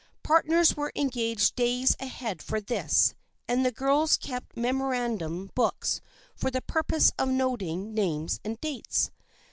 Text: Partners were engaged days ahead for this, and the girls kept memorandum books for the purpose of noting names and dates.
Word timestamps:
Partners 0.23 0.75
were 0.75 0.91
engaged 0.95 1.55
days 1.55 1.95
ahead 1.99 2.41
for 2.41 2.59
this, 2.59 3.13
and 3.47 3.63
the 3.63 3.71
girls 3.71 4.17
kept 4.17 4.57
memorandum 4.57 5.51
books 5.53 6.01
for 6.35 6.49
the 6.49 6.63
purpose 6.63 7.11
of 7.19 7.29
noting 7.29 7.93
names 7.93 8.39
and 8.43 8.59
dates. 8.59 9.11